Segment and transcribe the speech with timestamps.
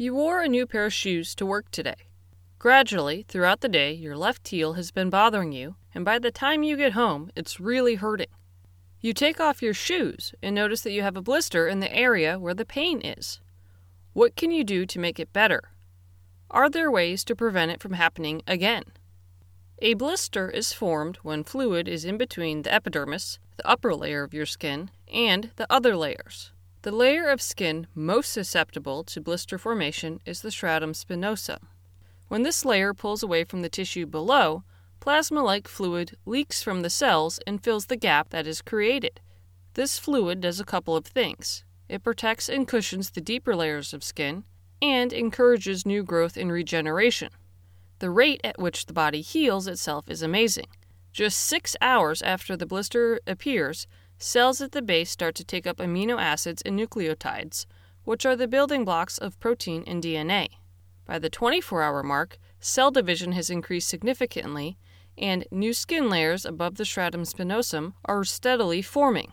[0.00, 2.08] You wore a new pair of shoes to work today.
[2.58, 6.62] Gradually, throughout the day, your left heel has been bothering you, and by the time
[6.62, 8.30] you get home, it's really hurting.
[9.02, 12.38] You take off your shoes and notice that you have a blister in the area
[12.38, 13.40] where the pain is.
[14.14, 15.64] What can you do to make it better?
[16.50, 18.84] Are there ways to prevent it from happening again?
[19.80, 24.32] A blister is formed when fluid is in between the epidermis, the upper layer of
[24.32, 26.52] your skin, and the other layers.
[26.82, 31.58] The layer of skin most susceptible to blister formation is the stratum spinosum.
[32.28, 34.64] When this layer pulls away from the tissue below,
[34.98, 39.20] plasma like fluid leaks from the cells and fills the gap that is created.
[39.74, 44.04] This fluid does a couple of things it protects and cushions the deeper layers of
[44.04, 44.44] skin
[44.80, 47.30] and encourages new growth and regeneration.
[47.98, 50.68] The rate at which the body heals itself is amazing.
[51.12, 53.86] Just six hours after the blister appears,
[54.22, 57.64] cells at the base start to take up amino acids and nucleotides,
[58.04, 60.48] which are the building blocks of protein and DNA.
[61.06, 64.78] By the 24 hour mark, cell division has increased significantly,
[65.16, 69.32] and new skin layers above the stratum spinosum are steadily forming.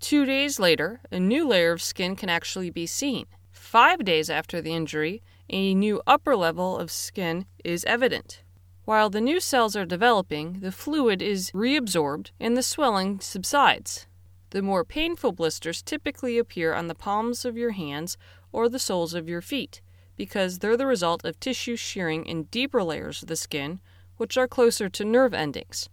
[0.00, 3.26] Two days later, a new layer of skin can actually be seen.
[3.50, 8.42] Five days after the injury, a new upper level of skin is evident.
[8.84, 14.06] While the new cells are developing, the fluid is reabsorbed and the swelling subsides.
[14.50, 18.16] The more painful blisters typically appear on the palms of your hands
[18.52, 19.80] or the soles of your feet
[20.16, 23.80] because they're the result of tissue shearing in deeper layers of the skin,
[24.16, 25.88] which are closer to nerve endings.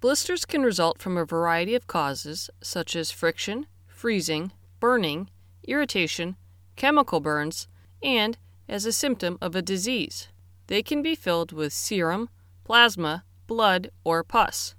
[0.00, 5.28] Blisters can result from a variety of causes, such as friction, freezing, burning,
[5.64, 6.36] irritation,
[6.76, 7.68] chemical burns,
[8.02, 8.38] and
[8.68, 10.28] as a symptom of a disease.
[10.66, 12.30] They can be filled with serum,
[12.64, 14.74] plasma, blood, or pus.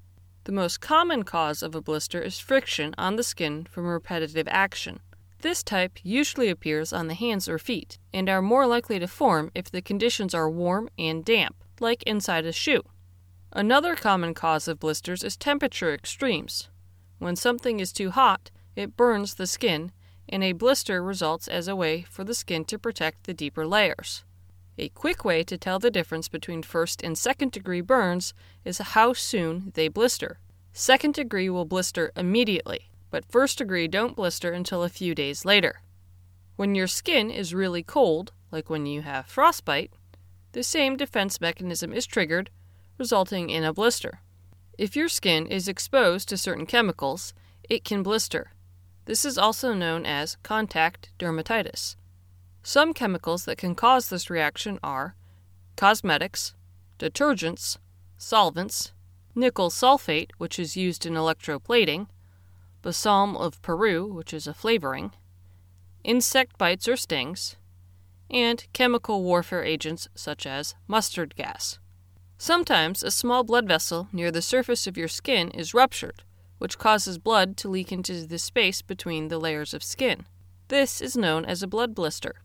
[0.46, 5.00] The most common cause of a blister is friction on the skin from repetitive action.
[5.40, 9.52] This type usually appears on the hands or feet and are more likely to form
[9.56, 12.84] if the conditions are warm and damp, like inside a shoe.
[13.54, 16.70] Another common cause of blisters is temperature extremes.
[17.20, 19.92] When something is too hot, it burns the skin,
[20.28, 24.24] and a blister results as a way for the skin to protect the deeper layers.
[24.78, 28.34] A quick way to tell the difference between first and second degree burns
[28.66, 30.40] is how soon they blister.
[30.72, 35.82] Second degree will blister immediately, but first degree don't blister until a few days later.
[36.56, 39.92] When your skin is really cold, like when you have frostbite,
[40.54, 42.50] the same defense mechanism is triggered,
[42.98, 44.22] resulting in a blister.
[44.78, 47.36] If your skin is exposed to certain chemicals,
[47.70, 48.52] it can blister.
[49.06, 51.96] This is also known as contact dermatitis.
[52.66, 55.16] Some chemicals that can cause this reaction are
[55.76, 56.56] cosmetics,
[56.98, 57.78] detergents,
[58.18, 58.94] solvents,
[59.36, 62.08] nickel sulfate, which is used in electroplating,
[62.82, 65.12] balsam of Peru, which is a flavoring,
[66.06, 67.58] insect bites or stings,
[68.30, 71.80] and chemical warfare agents such as mustard gas.
[72.38, 76.24] Sometimes a small blood vessel near the surface of your skin is ruptured,
[76.60, 80.26] which causes blood to leak into the space between the layers of skin.
[80.70, 82.36] This is known as a blood blister.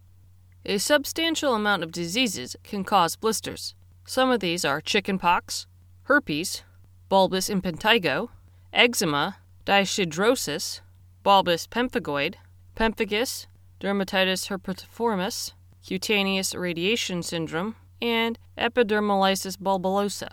[0.65, 3.75] A substantial amount of diseases can cause blisters.
[4.05, 5.67] Some of these are chickenpox,
[6.05, 6.63] herpes,
[7.11, 8.29] bullous impetigo,
[8.73, 10.81] eczema, dyshidrosis,
[11.25, 12.35] bullous pemphigoid,
[12.75, 13.47] pemphigus,
[13.81, 15.53] dermatitis herpetiformis,
[15.87, 20.31] cutaneous radiation syndrome, and epidermolysis bullosa.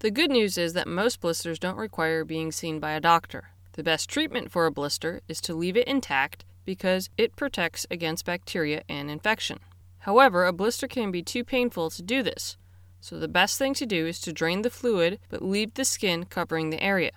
[0.00, 3.50] The good news is that most blisters don't require being seen by a doctor.
[3.72, 8.26] The best treatment for a blister is to leave it intact because it protects against
[8.26, 9.60] bacteria and infection.
[10.00, 12.58] However, a blister can be too painful to do this,
[13.00, 16.24] so the best thing to do is to drain the fluid but leave the skin
[16.24, 17.12] covering the area.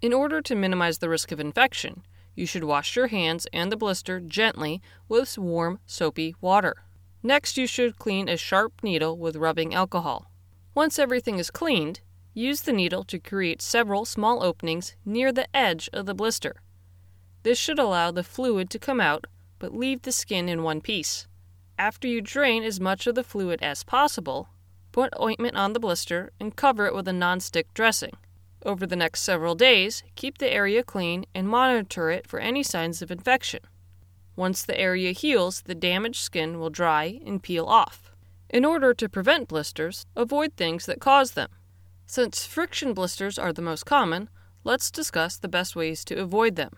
[0.00, 2.02] In order to minimize the risk of infection,
[2.34, 6.76] you should wash your hands and the blister gently with warm, soapy water.
[7.22, 10.30] Next, you should clean a sharp needle with rubbing alcohol.
[10.74, 12.00] Once everything is cleaned,
[12.34, 16.62] use the needle to create several small openings near the edge of the blister.
[17.42, 19.26] This should allow the fluid to come out,
[19.58, 21.26] but leave the skin in one piece.
[21.78, 24.48] After you drain as much of the fluid as possible,
[24.92, 28.12] put ointment on the blister and cover it with a non-stick dressing.
[28.64, 33.02] Over the next several days, keep the area clean and monitor it for any signs
[33.02, 33.60] of infection.
[34.36, 38.12] Once the area heals, the damaged skin will dry and peel off.
[38.48, 41.48] In order to prevent blisters, avoid things that cause them.
[42.06, 44.28] Since friction blisters are the most common,
[44.62, 46.72] let's discuss the best ways to avoid them.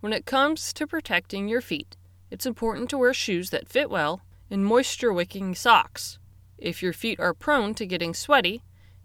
[0.00, 1.96] When it comes to protecting your feet,
[2.30, 6.20] it's important to wear shoes that fit well and moisture wicking socks.
[6.56, 8.62] If your feet are prone to getting sweaty,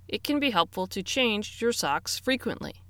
[0.08, 2.84] it can be helpful to change your socks frequently.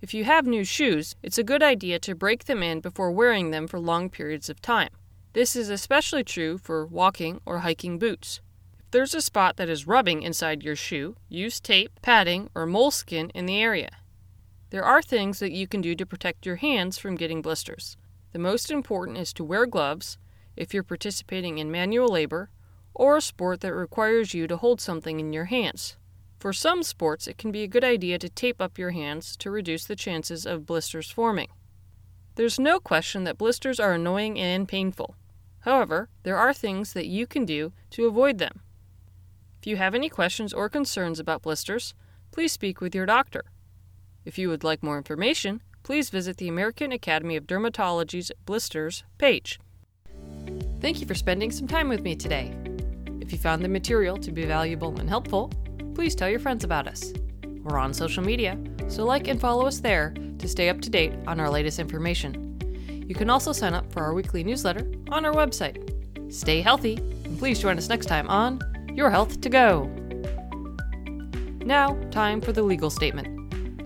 [0.00, 3.50] If you have new shoes, it's a good idea to break them in before wearing
[3.50, 4.90] them for long periods of time.
[5.34, 8.40] This is especially true for walking or hiking boots.
[8.78, 13.28] If there's a spot that is rubbing inside your shoe, use tape, padding, or moleskin
[13.34, 13.90] in the area.
[14.70, 17.96] There are things that you can do to protect your hands from getting blisters.
[18.32, 20.16] The most important is to wear gloves
[20.56, 22.50] if you're participating in manual labor
[22.94, 25.96] or a sport that requires you to hold something in your hands.
[26.38, 29.50] For some sports, it can be a good idea to tape up your hands to
[29.50, 31.48] reduce the chances of blisters forming.
[32.36, 35.16] There's no question that blisters are annoying and painful.
[35.60, 38.60] However, there are things that you can do to avoid them.
[39.60, 41.92] If you have any questions or concerns about blisters,
[42.30, 43.44] please speak with your doctor.
[44.24, 49.58] If you would like more information, please visit the American Academy of Dermatology's Blisters page.
[50.80, 52.54] Thank you for spending some time with me today.
[53.20, 55.50] If you found the material to be valuable and helpful,
[55.94, 57.12] please tell your friends about us.
[57.62, 58.58] We're on social media,
[58.88, 62.58] so like and follow us there to stay up to date on our latest information.
[63.08, 66.32] You can also sign up for our weekly newsletter on our website.
[66.32, 68.60] Stay healthy, and please join us next time on
[68.94, 69.84] Your Health to Go.
[71.64, 73.39] Now, time for the legal statement.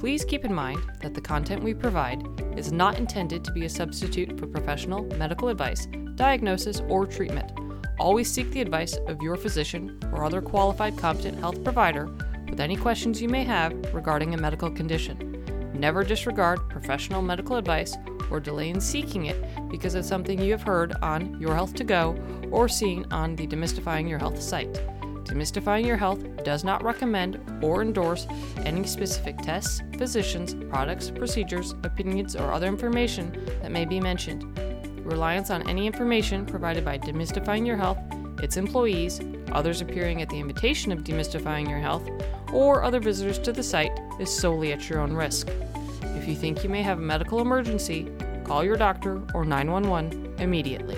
[0.05, 2.23] Please keep in mind that the content we provide
[2.59, 7.51] is not intended to be a substitute for professional medical advice, diagnosis, or treatment
[7.99, 12.07] Always seek the advice of your physician or other qualified competent health provider
[12.51, 15.73] with any questions you may have regarding a medical condition.
[15.75, 17.97] Never disregard professional medical advice
[18.31, 21.85] or delay in seeking it because of something you have heard on Your Health to
[21.85, 22.15] Go
[22.51, 24.81] or seen on the Demystifying Your Health site.
[25.25, 28.27] Demystifying Your Health does not recommend or endorse
[28.59, 33.33] any specific tests, physicians, products, procedures, opinions, or other information
[33.63, 34.45] that may be mentioned
[35.05, 37.99] reliance on any information provided by Demystifying Your Health,
[38.43, 39.21] its employees,
[39.53, 42.09] others appearing at the invitation of Demystifying Your Health,
[42.53, 45.49] or other visitors to the site is solely at your own risk.
[46.03, 48.11] If you think you may have a medical emergency,
[48.45, 50.97] call your doctor or 911 immediately.